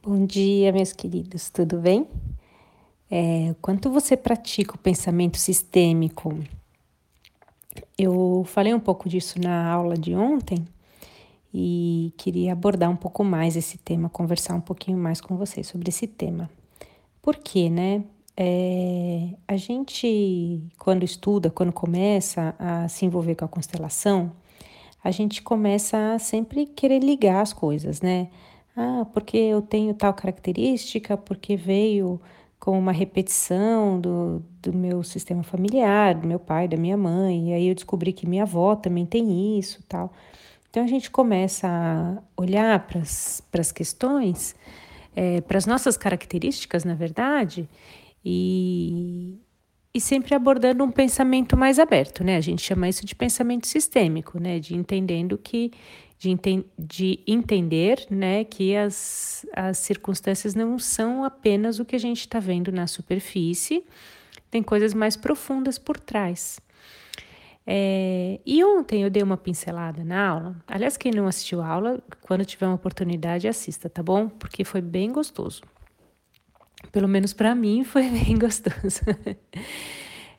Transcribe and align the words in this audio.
Bom 0.00 0.24
dia, 0.24 0.72
meus 0.72 0.92
queridos, 0.92 1.50
tudo 1.50 1.78
bem? 1.78 2.06
É, 3.10 3.52
quanto 3.60 3.90
você 3.90 4.16
pratica 4.16 4.76
o 4.76 4.78
pensamento 4.78 5.36
sistêmico? 5.36 6.38
Eu 7.98 8.44
falei 8.46 8.72
um 8.72 8.78
pouco 8.78 9.08
disso 9.08 9.40
na 9.40 9.68
aula 9.68 9.96
de 9.96 10.14
ontem 10.14 10.64
e 11.52 12.14
queria 12.16 12.52
abordar 12.52 12.88
um 12.88 12.96
pouco 12.96 13.24
mais 13.24 13.56
esse 13.56 13.76
tema, 13.76 14.08
conversar 14.08 14.54
um 14.54 14.60
pouquinho 14.60 14.96
mais 14.96 15.20
com 15.20 15.36
vocês 15.36 15.66
sobre 15.66 15.88
esse 15.88 16.06
tema. 16.06 16.48
Por 17.20 17.34
quê, 17.34 17.68
né? 17.68 18.04
É, 18.36 19.30
a 19.48 19.56
gente, 19.56 20.62
quando 20.78 21.02
estuda, 21.02 21.50
quando 21.50 21.72
começa 21.72 22.54
a 22.56 22.86
se 22.88 23.04
envolver 23.04 23.34
com 23.34 23.44
a 23.44 23.48
constelação, 23.48 24.30
a 25.02 25.10
gente 25.10 25.42
começa 25.42 26.14
a 26.14 26.20
sempre 26.20 26.66
querer 26.66 27.00
ligar 27.00 27.42
as 27.42 27.52
coisas, 27.52 28.00
né? 28.00 28.28
Ah, 28.80 29.04
porque 29.12 29.36
eu 29.36 29.60
tenho 29.60 29.92
tal 29.92 30.14
característica, 30.14 31.16
porque 31.16 31.56
veio 31.56 32.20
com 32.60 32.78
uma 32.78 32.92
repetição 32.92 34.00
do, 34.00 34.40
do 34.62 34.72
meu 34.72 35.02
sistema 35.02 35.42
familiar, 35.42 36.14
do 36.14 36.28
meu 36.28 36.38
pai, 36.38 36.68
da 36.68 36.76
minha 36.76 36.96
mãe, 36.96 37.50
e 37.50 37.54
aí 37.54 37.68
eu 37.68 37.74
descobri 37.74 38.12
que 38.12 38.24
minha 38.24 38.44
avó 38.44 38.76
também 38.76 39.04
tem 39.04 39.58
isso 39.58 39.82
tal. 39.88 40.12
Então 40.70 40.84
a 40.84 40.86
gente 40.86 41.10
começa 41.10 41.66
a 41.66 42.22
olhar 42.40 42.86
para 42.86 43.00
as 43.00 43.72
questões, 43.72 44.54
é, 45.16 45.40
para 45.40 45.58
as 45.58 45.66
nossas 45.66 45.96
características, 45.96 46.84
na 46.84 46.94
verdade, 46.94 47.68
e, 48.24 49.38
e 49.92 50.00
sempre 50.00 50.36
abordando 50.36 50.84
um 50.84 50.90
pensamento 50.92 51.56
mais 51.56 51.80
aberto, 51.80 52.22
né? 52.22 52.36
A 52.36 52.40
gente 52.40 52.62
chama 52.62 52.88
isso 52.88 53.04
de 53.04 53.16
pensamento 53.16 53.66
sistêmico, 53.66 54.38
né? 54.38 54.60
De 54.60 54.76
entendendo 54.76 55.36
que 55.36 55.72
de, 56.18 56.30
enten 56.30 56.64
de 56.78 57.20
entender 57.26 58.06
né, 58.10 58.44
que 58.44 58.76
as, 58.76 59.46
as 59.54 59.78
circunstâncias 59.78 60.54
não 60.54 60.78
são 60.78 61.24
apenas 61.24 61.78
o 61.78 61.84
que 61.84 61.94
a 61.94 62.00
gente 62.00 62.20
está 62.20 62.40
vendo 62.40 62.72
na 62.72 62.86
superfície, 62.86 63.84
tem 64.50 64.62
coisas 64.62 64.94
mais 64.94 65.16
profundas 65.16 65.78
por 65.78 65.98
trás. 65.98 66.60
É, 67.70 68.40
e 68.46 68.64
ontem 68.64 69.02
eu 69.02 69.10
dei 69.10 69.22
uma 69.22 69.36
pincelada 69.36 70.02
na 70.02 70.26
aula. 70.26 70.56
Aliás, 70.66 70.96
quem 70.96 71.12
não 71.12 71.26
assistiu 71.26 71.60
a 71.60 71.66
aula, 71.66 72.02
quando 72.22 72.44
tiver 72.44 72.66
uma 72.66 72.76
oportunidade, 72.76 73.46
assista, 73.46 73.90
tá 73.90 74.02
bom? 74.02 74.26
Porque 74.26 74.64
foi 74.64 74.80
bem 74.80 75.12
gostoso. 75.12 75.60
Pelo 76.90 77.06
menos 77.06 77.34
para 77.34 77.54
mim 77.54 77.84
foi 77.84 78.08
bem 78.08 78.38
gostoso. 78.38 79.02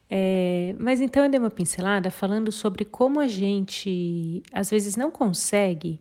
É, 0.10 0.76
mas 0.80 1.02
então 1.02 1.24
eu 1.24 1.30
dei 1.30 1.40
uma 1.40 1.52
pincelada 1.52 2.10
falando 2.10 2.52
sobre 2.52 2.84
como 2.84 3.20
a 3.20 3.28
gente 3.28 4.42
às 4.52 4.70
vezes 4.70 4.96
não 4.96 5.12
consegue 5.12 6.00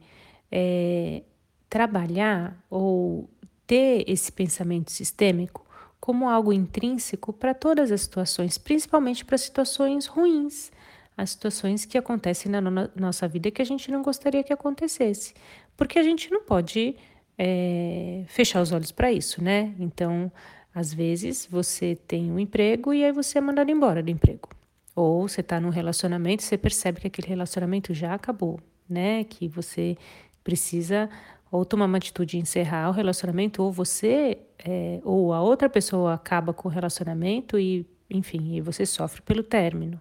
é, 0.51 1.23
trabalhar 1.69 2.59
ou 2.71 3.29
ter 3.67 4.05
esse 4.09 4.33
pensamento 4.33 4.91
sistêmico 4.91 5.67
como 6.01 6.29
algo 6.29 6.53
intrínseco 6.53 7.33
para 7.33 7.53
todas 7.53 7.93
as 7.93 8.01
situações, 8.01 8.57
principalmente 8.57 9.25
para 9.25 9.37
situações 9.37 10.07
ruins, 10.07 10.71
as 11.17 11.31
situações 11.31 11.85
que 11.85 11.99
acontecem 11.99 12.51
na 12.51 12.61
no 12.61 12.89
nossa 12.97 13.29
vida 13.29 13.51
que 13.51 13.61
a 13.61 13.65
gente 13.65 13.91
não 13.91 14.03
gostaria 14.03 14.43
que 14.43 14.53
acontecesse, 14.53 15.35
porque 15.77 15.99
a 15.99 16.03
gente 16.03 16.31
não 16.31 16.43
pode 16.45 16.97
é, 17.37 18.25
fechar 18.29 18.63
os 18.63 18.73
olhos 18.73 18.91
para 18.91 19.13
isso, 19.13 19.43
né? 19.43 19.75
Então 19.79 20.33
às 20.75 20.93
vezes 20.93 21.49
você 21.51 21.97
tem 22.07 22.31
um 22.31 22.39
emprego 22.39 22.93
e 22.93 23.05
aí 23.05 23.13
você 23.13 23.39
é 23.39 23.41
mandado 23.41 23.71
embora 23.71 24.03
do 24.03 24.11
emprego. 24.11 24.49
Ou 24.95 25.29
você 25.29 25.41
está 25.41 25.61
num 25.61 25.71
relacionamento 25.71 26.43
e 26.43 26.47
você 26.47 26.59
percebe 26.59 27.01
que 27.01 27.07
aquele 27.07 27.29
relacionamento 27.29 27.95
já 27.95 28.15
acabou, 28.15 28.61
né? 28.89 29.25
Que 29.25 29.47
você 29.47 29.97
precisa 30.43 31.09
ou 31.51 31.65
tomar 31.65 31.87
uma 31.87 31.99
atitude 31.99 32.33
de 32.33 32.39
encerrar 32.39 32.91
o 32.91 32.93
relacionamento, 32.93 33.63
ou 33.63 33.73
você, 33.73 34.39
é, 34.59 35.01
ou 35.05 35.33
a 35.33 35.41
outra 35.41 35.69
pessoa 35.69 36.15
acaba 36.15 36.53
com 36.53 36.69
o 36.69 36.71
relacionamento 36.71 37.59
e, 37.59 37.87
enfim, 38.11 38.57
e 38.57 38.61
você 38.61 38.85
sofre 38.85 39.23
pelo 39.23 39.43
término. 39.43 40.01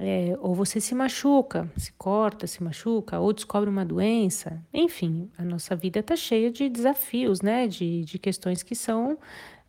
É, 0.00 0.36
ou 0.40 0.54
você 0.54 0.80
se 0.80 0.94
machuca, 0.94 1.70
se 1.76 1.92
corta, 1.92 2.46
se 2.46 2.62
machuca, 2.62 3.18
ou 3.18 3.32
descobre 3.32 3.68
uma 3.68 3.84
doença. 3.84 4.62
Enfim, 4.72 5.30
a 5.36 5.44
nossa 5.44 5.74
vida 5.74 6.00
está 6.00 6.14
cheia 6.14 6.50
de 6.50 6.68
desafios, 6.68 7.42
né? 7.42 7.66
De, 7.66 8.04
de 8.04 8.18
questões 8.18 8.62
que 8.62 8.74
são. 8.74 9.18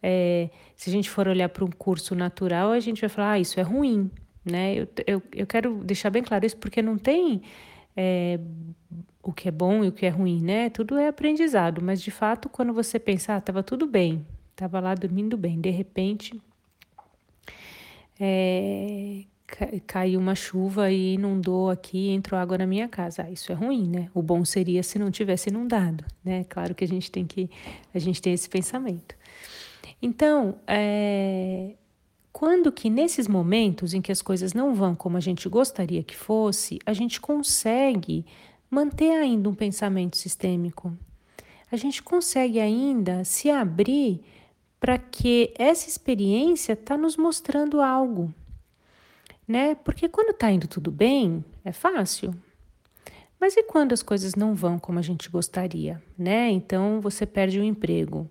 É, 0.02 0.50
se 0.76 0.90
a 0.90 0.94
gente 0.94 1.10
for 1.10 1.28
olhar 1.28 1.50
para 1.50 1.66
um 1.66 1.72
curso 1.72 2.16
natural, 2.16 2.72
a 2.72 2.80
gente 2.80 3.02
vai 3.02 3.10
falar, 3.10 3.32
ah, 3.32 3.40
isso 3.40 3.60
é 3.60 3.64
ruim, 3.64 4.10
né? 4.46 4.76
Eu, 4.76 4.88
eu, 5.08 5.24
eu 5.34 5.48
quero 5.48 5.84
deixar 5.84 6.10
bem 6.10 6.24
claro 6.24 6.46
isso 6.46 6.58
porque 6.58 6.82
não 6.82 6.98
tem 6.98 7.42
é, 7.98 8.40
o 9.24 9.34
que 9.34 9.48
é 9.48 9.52
bom 9.52 9.84
e 9.84 9.90
o 9.90 9.92
que 9.92 10.06
é 10.06 10.10
ruim, 10.10 10.42
né? 10.42 10.70
Tudo 10.70 10.98
é 10.98 11.08
aprendizado, 11.08 11.82
mas 11.82 12.02
de 12.02 12.12
fato, 12.12 12.50
quando 12.50 12.74
você 12.74 13.00
pensa, 13.00 13.36
ah, 13.36 13.38
estava 13.40 13.64
tudo 13.64 13.88
bem, 13.88 14.26
estava 14.52 14.80
lá 14.80 14.94
dormindo 14.96 15.36
bem, 15.38 15.60
de 15.60 15.70
repente. 15.70 16.40
É, 18.20 19.24
caiu 19.88 20.20
uma 20.20 20.36
chuva 20.36 20.92
e 20.92 21.14
inundou 21.14 21.70
aqui, 21.70 22.10
entrou 22.10 22.40
água 22.40 22.58
na 22.58 22.68
minha 22.68 22.88
casa. 22.88 23.24
Ah, 23.24 23.32
isso 23.32 23.52
é 23.52 23.56
ruim, 23.56 23.88
né? 23.88 24.10
O 24.14 24.22
bom 24.22 24.46
seria 24.46 24.84
se 24.84 25.00
não 25.00 25.12
tivesse 25.12 25.50
inundado, 25.50 26.06
né? 26.24 26.46
Claro 26.46 26.76
que 26.76 26.84
a 26.84 26.88
gente 26.88 27.12
tem 27.12 27.26
que 27.26 27.50
a 27.94 28.00
gente 28.00 28.22
tem 28.22 28.34
esse 28.34 28.50
pensamento. 28.50 29.16
Então, 30.02 30.56
é, 30.66 31.76
quando 32.32 32.72
que 32.72 32.90
nesses 32.90 33.28
momentos 33.28 33.94
em 33.94 34.02
que 34.02 34.12
as 34.12 34.22
coisas 34.22 34.54
não 34.54 34.74
vão 34.74 34.96
como 34.96 35.18
a 35.18 35.20
gente 35.20 35.50
gostaria 35.50 36.04
que 36.04 36.16
fosse, 36.16 36.80
a 36.86 36.94
gente 36.94 37.20
consegue 37.20 38.26
manter 38.70 39.12
ainda 39.12 39.50
um 39.50 39.56
pensamento 39.56 40.16
sistêmico. 40.16 40.96
A 41.72 41.76
gente 41.76 42.02
consegue 42.02 42.60
ainda 42.60 43.24
se 43.24 43.50
abrir 43.50 44.22
para 44.80 44.98
que 44.98 45.54
essa 45.58 45.90
experiência 45.90 46.74
está 46.74 46.98
nos 46.98 47.18
mostrando 47.18 47.82
algo 47.82 48.34
né? 49.50 49.74
Porque 49.74 50.08
quando 50.08 50.30
está 50.30 50.52
indo 50.52 50.68
tudo 50.68 50.92
bem, 50.92 51.44
é 51.66 51.72
fácil. 51.72 52.36
Mas 53.40 53.58
e 53.58 53.64
quando 53.64 53.94
as 53.94 54.04
coisas 54.04 54.36
não 54.36 54.54
vão 54.54 54.78
como 54.78 55.00
a 55.00 55.02
gente 55.02 55.28
gostaria, 55.28 56.00
né? 56.16 56.52
Então 56.52 57.02
você 57.02 57.26
perde 57.26 57.60
o 57.60 57.64
emprego. 57.64 58.30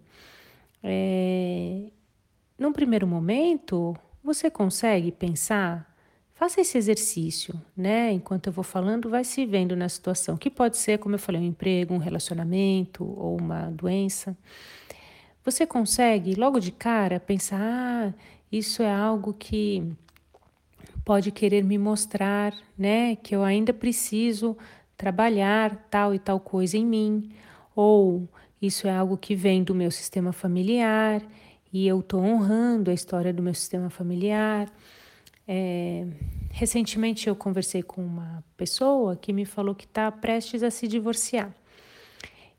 É... 0.81 1.91
Num 2.57 2.73
primeiro 2.73 3.05
momento, 3.05 3.97
você 4.23 4.49
consegue 4.49 5.11
pensar, 5.11 5.93
faça 6.35 6.61
esse 6.61 6.79
exercício, 6.79 7.61
né? 7.77 8.13
Enquanto 8.13 8.47
eu 8.47 8.53
vou 8.53 8.63
falando, 8.63 9.11
vai 9.11 9.25
se 9.25 9.45
vendo 9.45 9.75
na 9.75 9.89
situação, 9.89 10.37
que 10.37 10.49
pode 10.49 10.77
ser, 10.77 10.99
como 10.99 11.17
eu 11.17 11.19
falei, 11.19 11.41
um 11.41 11.47
emprego, 11.47 11.95
um 11.95 11.99
relacionamento 11.99 13.05
ou 13.05 13.37
uma 13.41 13.71
doença. 13.71 14.37
Você 15.45 15.67
consegue, 15.67 16.37
logo 16.37 16.61
de 16.61 16.71
cara, 16.71 17.19
pensar, 17.19 17.59
ah, 17.61 18.15
isso 18.53 18.83
é 18.83 18.93
algo 18.93 19.33
que 19.33 19.97
pode 21.09 21.33
querer 21.33 21.65
me 21.65 21.79
mostrar, 21.79 22.53
né, 22.77 23.17
que 23.17 23.35
eu 23.35 23.43
ainda 23.43 23.73
preciso 23.73 24.55
trabalhar 24.95 25.75
tal 25.91 26.15
e 26.15 26.19
tal 26.19 26.39
coisa 26.39 26.77
em 26.77 26.85
mim, 26.85 27.31
ou 27.75 28.29
isso 28.61 28.87
é 28.87 28.95
algo 28.95 29.17
que 29.17 29.35
vem 29.35 29.65
do 29.65 29.75
meu 29.75 29.91
sistema 29.91 30.35
familiar 30.35 31.23
e 31.73 31.89
eu 31.89 32.01
estou 32.01 32.21
honrando 32.21 32.91
a 32.91 32.93
história 32.93 33.33
do 33.33 33.43
meu 33.43 33.55
sistema 33.55 33.89
familiar. 33.89 34.71
É, 35.47 36.07
recentemente 36.51 37.27
eu 37.27 37.35
conversei 37.35 37.83
com 37.83 38.05
uma 38.05 38.45
pessoa 38.55 39.17
que 39.17 39.33
me 39.33 39.47
falou 39.47 39.75
que 39.75 39.87
está 39.87 40.13
prestes 40.13 40.63
a 40.63 40.71
se 40.71 40.87
divorciar. 40.87 41.51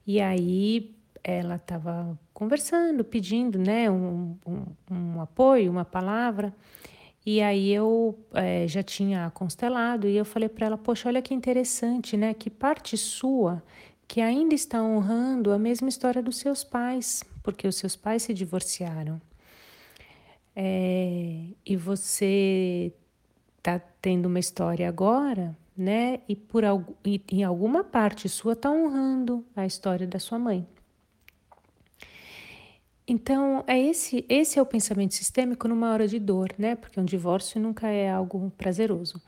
E 0.08 0.20
aí 0.20 0.92
ela 1.24 1.58
estava 1.58 2.18
conversando, 2.34 3.04
pedindo 3.04 3.60
né, 3.60 3.92
um, 3.92 4.36
um, 4.44 4.66
um 4.90 5.22
apoio, 5.22 5.70
uma 5.70 5.86
palavra. 5.86 6.52
E 7.26 7.42
aí 7.42 7.72
eu 7.72 8.18
é, 8.34 8.68
já 8.68 8.82
tinha 8.82 9.30
constelado 9.32 10.08
e 10.08 10.16
eu 10.16 10.26
falei 10.26 10.50
para 10.50 10.66
ela, 10.68 10.78
poxa, 10.78 11.10
olha 11.10 11.22
que 11.22 11.34
interessante, 11.34 12.16
né? 12.18 12.34
Que 12.34 12.50
parte 12.50 12.98
sua 12.98 13.62
que 14.08 14.22
ainda 14.22 14.56
está 14.56 14.82
honrando 14.82 15.52
a 15.54 15.60
mesma 15.60 15.88
história 15.88 16.24
dos 16.24 16.38
seus 16.38 16.64
pais, 16.64 17.24
porque 17.44 17.68
os 17.68 17.76
seus 17.76 17.96
pais 17.96 18.24
se 18.24 18.34
divorciaram. 18.34 19.22
É, 20.56 21.44
e 21.64 21.76
você 21.76 22.92
está 23.60 23.80
tendo 24.02 24.26
uma 24.26 24.40
história 24.40 24.90
agora, 24.90 25.56
né? 25.78 26.22
E 26.28 26.36
por 26.36 26.64
e, 27.06 27.22
em 27.32 27.44
alguma 27.44 27.84
parte 27.84 28.28
sua 28.28 28.54
está 28.54 28.72
honrando 28.72 29.46
a 29.56 29.66
história 29.66 30.08
da 30.08 30.18
sua 30.18 30.40
mãe. 30.40 30.68
Então, 33.12 33.64
é 33.66 33.80
esse, 33.80 34.24
esse 34.30 34.60
é 34.60 34.62
o 34.62 34.66
pensamento 34.66 35.16
sistêmico 35.16 35.68
numa 35.68 35.92
hora 35.92 36.08
de 36.08 36.20
dor, 36.20 36.54
né? 36.60 36.76
Porque 36.76 37.00
um 37.00 37.04
divórcio 37.04 37.60
nunca 37.60 37.88
é 37.88 38.08
algo 38.12 38.52
prazeroso. 38.56 39.20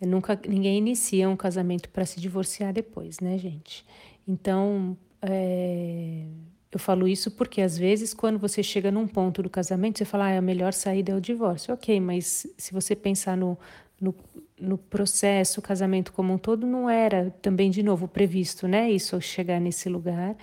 É, 0.00 0.06
nunca 0.06 0.38
ninguém 0.48 0.78
inicia 0.78 1.28
um 1.28 1.36
casamento 1.36 1.88
para 1.88 2.04
se 2.04 2.20
divorciar 2.20 2.72
depois, 2.72 3.20
né, 3.20 3.38
gente? 3.38 3.86
Então, 4.26 4.98
é, 5.22 6.24
eu 6.72 6.80
falo 6.80 7.06
isso 7.06 7.30
porque 7.30 7.60
às 7.60 7.78
vezes 7.78 8.12
quando 8.12 8.40
você 8.40 8.60
chega 8.60 8.90
num 8.90 9.06
ponto 9.06 9.40
do 9.40 9.48
casamento, 9.48 9.98
você 9.98 10.04
fala, 10.04 10.32
ah, 10.32 10.38
a 10.38 10.42
melhor 10.42 10.72
saída 10.72 11.12
é 11.12 11.14
o 11.14 11.20
divórcio. 11.20 11.72
Ok, 11.72 12.00
mas 12.00 12.44
se 12.58 12.72
você 12.72 12.96
pensar 12.96 13.36
no, 13.36 13.56
no, 14.00 14.12
no 14.60 14.76
processo, 14.76 15.60
o 15.60 15.62
casamento 15.62 16.12
como 16.12 16.32
um 16.32 16.38
todo 16.38 16.66
não 16.66 16.90
era 16.90 17.30
também, 17.40 17.70
de 17.70 17.84
novo, 17.84 18.08
previsto, 18.08 18.66
né? 18.66 18.90
Isso 18.90 19.20
chegar 19.20 19.60
nesse 19.60 19.88
lugar 19.88 20.36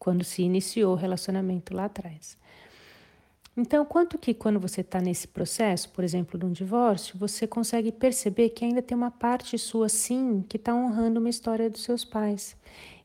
quando 0.00 0.24
se 0.24 0.42
iniciou 0.42 0.94
o 0.94 0.96
relacionamento 0.96 1.72
lá 1.74 1.84
atrás. 1.84 2.36
Então, 3.56 3.84
quanto 3.84 4.16
que 4.16 4.32
quando 4.32 4.58
você 4.58 4.80
está 4.80 5.00
nesse 5.00 5.28
processo, 5.28 5.90
por 5.90 6.02
exemplo, 6.02 6.38
de 6.38 6.46
um 6.46 6.52
divórcio, 6.52 7.18
você 7.18 7.46
consegue 7.46 7.92
perceber 7.92 8.48
que 8.48 8.64
ainda 8.64 8.80
tem 8.80 8.96
uma 8.96 9.10
parte 9.10 9.58
sua, 9.58 9.88
sim, 9.88 10.42
que 10.48 10.56
está 10.56 10.74
honrando 10.74 11.20
uma 11.20 11.28
história 11.28 11.68
dos 11.68 11.82
seus 11.82 12.04
pais. 12.04 12.56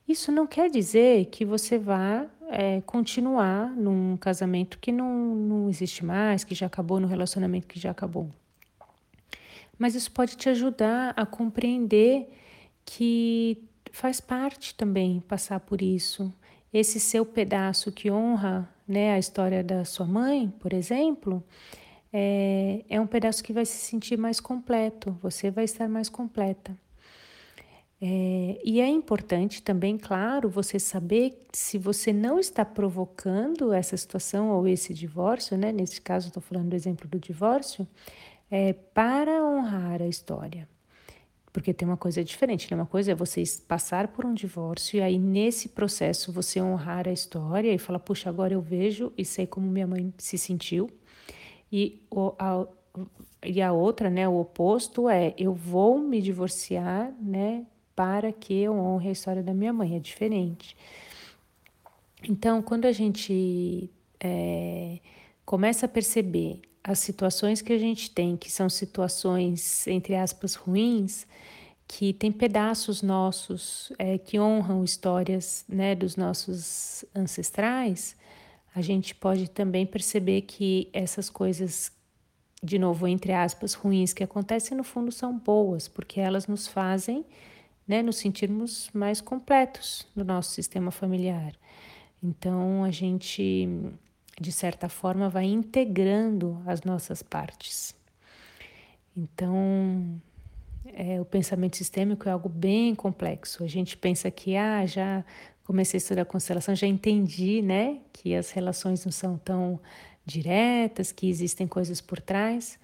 Isso 0.08 0.32
não 0.32 0.48
quer 0.48 0.70
dizer 0.70 1.26
que 1.26 1.44
você 1.44 1.78
vá 1.78 2.26
é, 2.48 2.80
continuar 2.82 3.70
num 3.72 4.16
casamento 4.16 4.80
que 4.80 4.92
não, 4.92 5.36
não 5.36 5.70
existe 5.70 6.06
mais, 6.06 6.44
que 6.44 6.56
já 6.56 6.68
acabou, 6.68 7.00
no 7.00 7.08
relacionamento 7.08 7.68
que 7.68 7.80
já 7.80 7.92
acabou. 7.92 8.30
Mas 9.78 9.96
isso 9.96 10.12
pode 10.12 10.38
te 10.38 10.48
ajudar 10.48 11.14
a 11.18 11.26
compreender 11.26 12.30
que 12.86 13.62
faz 13.92 14.22
parte 14.22 14.76
também 14.76 15.20
passar 15.22 15.60
por 15.60 15.82
isso. 15.82 16.32
Esse 16.76 17.00
seu 17.00 17.26
pedaço 17.26 17.90
que 17.90 18.12
honra 18.12 18.70
né, 18.86 19.14
a 19.14 19.18
história 19.18 19.64
da 19.64 19.86
sua 19.86 20.06
mãe, 20.06 20.54
por 20.60 20.74
exemplo, 20.74 21.42
é, 22.12 22.84
é 22.90 23.00
um 23.00 23.08
pedaço 23.08 23.42
que 23.42 23.54
vai 23.54 23.66
se 23.66 23.78
sentir 23.78 24.18
mais 24.18 24.42
completo, 24.42 25.18
você 25.22 25.50
vai 25.50 25.64
estar 25.64 25.88
mais 25.88 26.10
completa. 26.10 26.78
É, 28.02 28.60
e 28.62 28.82
é 28.82 28.88
importante 28.90 29.62
também, 29.62 29.98
claro, 29.98 30.50
você 30.50 30.78
saber 30.78 31.48
se 31.54 31.78
você 31.78 32.12
não 32.12 32.42
está 32.42 32.66
provocando 32.66 33.72
essa 33.72 33.96
situação 33.96 34.50
ou 34.50 34.68
esse 34.68 34.94
divórcio, 34.94 35.56
né? 35.58 35.72
Nesse 35.72 36.02
caso, 36.02 36.28
estou 36.28 36.44
falando 36.44 36.72
do 36.72 36.76
exemplo 36.76 37.08
do 37.08 37.18
divórcio, 37.18 37.88
é, 38.52 38.74
para 38.74 39.42
honrar 39.46 40.02
a 40.02 40.08
história. 40.08 40.68
Porque 41.56 41.74
tem 41.74 41.88
uma 41.88 41.96
coisa 41.96 42.22
diferente, 42.22 42.70
né? 42.70 42.76
Uma 42.76 42.86
coisa 42.86 43.14
é 43.14 43.16
você 43.16 43.42
passar 43.66 44.10
por 44.10 44.26
um 44.26 44.34
divórcio 44.34 44.98
e 44.98 45.02
aí 45.02 45.18
nesse 45.18 45.70
processo 45.70 46.30
você 46.30 46.62
honrar 46.62 47.08
a 47.08 47.14
história 47.14 47.74
e 47.74 47.78
falar, 47.78 48.00
puxa, 48.00 48.30
agora 48.30 48.54
eu 48.54 48.60
vejo 48.60 49.14
e 49.18 49.24
sei 49.24 49.48
como 49.48 49.66
minha 49.66 49.88
mãe 49.88 50.14
se 50.18 50.38
sentiu. 50.38 50.90
E 51.72 52.02
o, 52.12 52.34
a, 52.38 52.68
e 53.42 53.62
a 53.62 53.72
outra, 53.72 54.10
né, 54.10 54.28
o 54.28 54.38
oposto 54.38 55.08
é 55.08 55.34
eu 55.38 55.54
vou 55.54 55.98
me 55.98 56.22
divorciar, 56.22 57.14
né, 57.22 57.66
para 57.96 58.34
que 58.34 58.54
eu 58.54 58.74
honre 58.74 59.08
a 59.08 59.14
história 59.14 59.42
da 59.42 59.54
minha 59.54 59.72
mãe. 59.72 59.96
É 59.96 60.00
diferente. 60.00 60.76
Então, 62.28 62.62
quando 62.62 62.84
a 62.84 62.92
gente 62.92 63.90
é, 64.20 65.00
começa 65.46 65.86
a 65.86 65.90
perceber 65.90 66.60
as 66.88 67.00
situações 67.00 67.64
que 67.64 67.74
a 67.74 67.80
gente 67.80 68.12
tem, 68.12 68.38
que 68.38 68.52
são 68.52 68.70
situações, 68.70 69.88
entre 69.88 70.16
aspas, 70.16 70.54
ruins, 70.54 71.26
que 71.88 72.14
tem 72.14 72.32
pedaços 72.32 73.02
nossos 73.02 73.92
é, 73.98 74.20
que 74.20 74.40
honram 74.40 74.84
histórias 74.84 75.66
né, 75.68 75.96
dos 75.96 76.16
nossos 76.16 77.04
ancestrais, 77.16 78.16
a 78.76 78.82
gente 78.82 79.16
pode 79.16 79.50
também 79.50 79.84
perceber 79.84 80.42
que 80.42 80.88
essas 80.94 81.28
coisas, 81.28 81.92
de 82.62 82.78
novo, 82.78 83.08
entre 83.08 83.34
aspas, 83.34 83.74
ruins 83.74 84.14
que 84.14 84.24
acontecem, 84.24 84.78
no 84.78 84.84
fundo 84.84 85.12
são 85.12 85.36
boas, 85.36 85.88
porque 85.88 86.20
elas 86.20 86.46
nos 86.46 86.68
fazem 86.68 87.26
né, 87.88 88.04
nos 88.04 88.18
sentirmos 88.18 88.92
mais 88.94 89.22
completos 89.22 90.06
no 90.16 90.24
nosso 90.24 90.52
sistema 90.52 90.92
familiar. 90.92 91.54
Então, 92.22 92.84
a 92.84 92.92
gente 92.92 93.68
de 94.40 94.52
certa 94.52 94.90
forma, 94.90 95.30
vai 95.30 95.46
integrando 95.46 96.62
as 96.66 96.84
nossas 96.84 97.24
partes. 97.24 97.96
Então, 99.16 100.22
é, 100.94 101.20
o 101.22 101.26
pensamento 101.26 101.78
sistêmico 101.78 102.28
é 102.28 102.32
algo 102.32 102.50
bem 102.50 102.94
complexo. 102.94 103.64
A 103.64 103.68
gente 103.68 103.96
pensa 103.96 104.30
que, 104.30 104.56
ah, 104.58 104.86
já 104.86 105.24
comecei 105.64 105.98
a 105.98 106.00
estudar 106.00 106.26
constelação, 106.26 106.76
já 106.76 106.86
entendi, 106.86 107.62
né, 107.62 108.00
que 108.14 108.36
as 108.36 108.52
relações 108.52 109.04
não 109.04 109.12
são 109.12 109.38
tão 109.38 109.80
diretas, 110.26 111.12
que 111.12 111.30
existem 111.30 111.68
coisas 111.68 112.02
por 112.02 112.20
trás. 112.22 112.78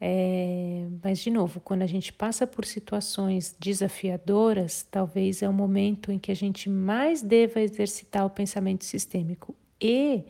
É, 0.00 0.84
mas, 1.02 1.20
de 1.20 1.30
novo, 1.30 1.60
quando 1.60 1.82
a 1.82 1.86
gente 1.86 2.12
passa 2.12 2.46
por 2.46 2.64
situações 2.66 3.56
desafiadoras, 3.58 4.86
talvez 4.90 5.42
é 5.42 5.48
o 5.48 5.52
momento 5.52 6.10
em 6.10 6.18
que 6.18 6.32
a 6.32 6.34
gente 6.34 6.68
mais 6.68 7.22
deva 7.22 7.60
exercitar 7.60 8.26
o 8.26 8.30
pensamento 8.30 8.84
sistêmico 8.84 9.54
e 9.80 10.24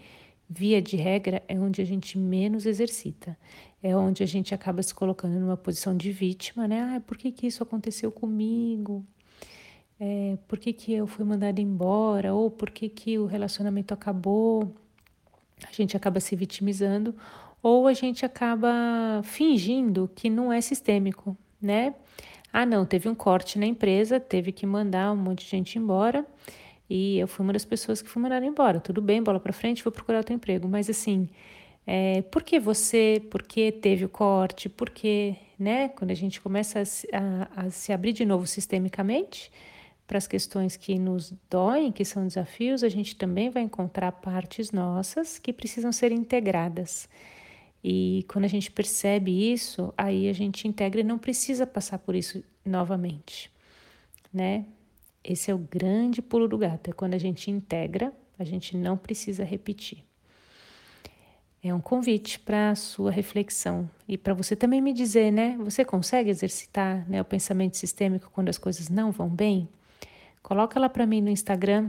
via 0.55 0.83
de 0.83 0.97
regra, 0.97 1.43
é 1.49 1.59
onde 1.59 1.81
a 1.81 1.85
gente 1.85 2.19
menos 2.19 2.67
exercita. 2.67 3.37
É 3.83 3.97
onde 3.97 4.23
a 4.23 4.27
gente 4.27 4.55
acaba 4.55 4.83
se 4.83 4.95
colocando 4.95 5.39
numa 5.41 5.57
posição 5.57 5.97
de 5.97 6.13
vítima, 6.13 6.69
né? 6.69 6.97
Ah, 6.97 7.01
por 7.01 7.17
que, 7.17 7.33
que 7.33 7.47
isso 7.47 7.63
aconteceu 7.63 8.13
comigo? 8.13 9.05
É, 9.99 10.37
por 10.47 10.59
que, 10.59 10.73
que 10.73 10.93
eu 10.93 11.07
fui 11.07 11.25
mandada 11.25 11.61
embora? 11.61 12.35
Ou 12.35 12.51
por 12.51 12.71
que, 12.71 12.89
que 12.89 13.19
o 13.19 13.27
relacionamento 13.27 13.95
acabou? 13.95 14.75
A 15.67 15.73
gente 15.73 15.97
acaba 15.97 16.21
se 16.21 16.37
vitimizando 16.37 17.15
ou 17.63 17.87
a 17.87 17.95
gente 17.95 18.27
acaba 18.27 19.23
fingindo 19.23 20.11
que 20.15 20.29
não 20.29 20.53
é 20.53 20.61
sistêmico, 20.61 21.37
né? 21.61 21.95
Ah, 22.53 22.67
não, 22.67 22.85
teve 22.85 23.09
um 23.09 23.15
corte 23.15 23.59
na 23.59 23.65
empresa, 23.65 24.21
teve 24.21 24.53
que 24.53 24.67
mandar 24.67 25.13
um 25.13 25.17
monte 25.17 25.45
de 25.45 25.51
gente 25.51 25.79
embora 25.79 26.27
e 26.95 27.19
eu 27.19 27.27
fui 27.27 27.43
uma 27.43 27.55
das 27.55 27.65
pessoas 27.65 28.03
que 28.03 28.09
fui 28.11 28.21
mandada 28.21 28.45
embora. 28.45 28.79
Tudo 28.79 29.01
bem, 29.01 29.23
bola 29.23 29.41
para 29.41 29.51
frente, 29.51 29.83
vou 29.83 29.91
procurar 29.91 30.19
outro 30.19 30.35
emprego. 30.35 30.69
Mas 30.69 30.91
assim, 30.91 31.27
é, 31.87 32.21
por 32.21 32.43
que 32.43 32.61
você? 32.61 33.23
Por 33.31 33.43
que 33.43 33.73
teve 33.73 34.05
o 34.05 34.11
corte? 34.11 34.69
Por 34.69 34.91
que, 34.91 35.35
né? 35.59 35.89
Quando 35.89 36.11
a 36.11 36.15
gente 36.15 36.39
começa 36.39 36.81
a, 36.81 37.63
a, 37.63 37.67
a 37.67 37.71
se 37.71 37.95
abrir 37.95 38.13
de 38.13 38.27
novo 38.27 38.47
sistemicamente 38.47 39.51
para 40.07 40.19
as 40.19 40.27
questões 40.27 40.77
que 40.77 40.99
nos 40.99 41.33
doem, 41.49 41.91
que 41.91 42.05
são 42.05 42.27
desafios, 42.27 42.85
a 42.85 42.91
gente 42.91 43.17
também 43.17 43.49
vai 43.49 43.63
encontrar 43.63 44.13
partes 44.13 44.71
nossas 44.71 45.39
que 45.39 45.51
precisam 45.51 45.93
ser 45.93 46.13
integradas. 46.13 47.09
E 47.83 48.23
quando 48.29 48.45
a 48.45 48.49
gente 48.49 48.71
percebe 48.71 49.51
isso, 49.51 49.95
aí 49.97 50.29
a 50.29 50.33
gente 50.35 50.69
integra 50.69 51.01
e 51.01 51.05
não 51.05 51.17
precisa 51.17 51.67
passar 51.67 51.99
por 51.99 52.15
isso 52.15 52.45
novamente, 52.67 53.51
né? 54.31 54.67
Esse 55.25 55.51
é 55.51 55.55
o 55.55 55.59
grande 55.59 56.21
pulo 56.21 56.49
do 56.49 56.59
gato, 56.59 56.91
é 56.91 56.93
quando 56.93 57.15
a 57.15 57.19
gente 57.19 57.51
integra, 57.51 58.13
a 58.39 58.45
gente 58.45 58.77
não 58.77 58.97
precisa 58.97 59.45
repetir. 59.45 60.05
É 61.63 61.73
um 61.73 61.81
convite 61.81 62.41
para 62.41 62.71
a 62.71 62.75
sua 62.75 63.13
reflexão 63.13 63.89
e 64.09 64.19
para 64.19 64.35
você 64.35 64.57
também 64.57 64.81
me 64.81 64.93
dizer, 64.93 65.31
né? 65.31 65.57
Você 65.61 65.85
consegue 65.85 66.29
exercitar 66.29 67.09
né, 67.09 67.21
o 67.21 67.25
pensamento 67.25 67.77
sistêmico 67.77 68.31
quando 68.33 68.49
as 68.49 68.59
coisas 68.59 68.89
não 68.89 69.13
vão 69.13 69.29
bem? 69.29 69.69
Coloca 70.43 70.81
lá 70.81 70.89
para 70.89 71.07
mim 71.07 71.21
no 71.21 71.31
Instagram 71.31 71.89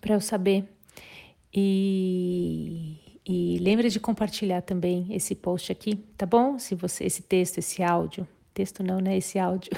para 0.00 0.14
eu 0.14 0.20
saber. 0.20 0.64
E, 1.54 3.20
e 3.24 3.58
lembre 3.60 3.88
de 3.90 4.00
compartilhar 4.00 4.62
também 4.62 5.06
esse 5.10 5.36
post 5.36 5.70
aqui, 5.70 5.94
tá 6.16 6.26
bom? 6.26 6.58
Se 6.58 6.74
você 6.74 7.04
esse 7.04 7.22
texto, 7.22 7.58
esse 7.58 7.80
áudio, 7.80 8.26
texto 8.52 8.82
não, 8.82 8.98
né? 8.98 9.16
Esse 9.16 9.38
áudio 9.38 9.70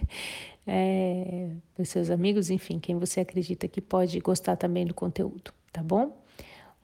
é, 0.68 1.48
dos 1.76 1.88
seus 1.88 2.10
amigos, 2.10 2.50
enfim, 2.50 2.78
quem 2.78 2.98
você 2.98 3.20
acredita 3.20 3.66
que 3.66 3.80
pode 3.80 4.20
gostar 4.20 4.56
também 4.56 4.84
do 4.84 4.92
conteúdo, 4.92 5.52
tá 5.72 5.82
bom? 5.82 6.22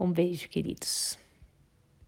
Um 0.01 0.11
beijo, 0.11 0.49
queridos. 0.49 1.19